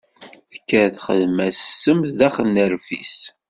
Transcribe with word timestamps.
Tekker 0.51 0.87
texdem-as 0.95 1.57
ssem 1.61 1.99
s 2.09 2.11
daxel 2.19 2.47
n 2.49 2.57
rfis. 2.73 3.15